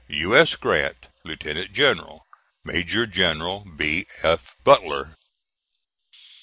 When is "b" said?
3.77-4.07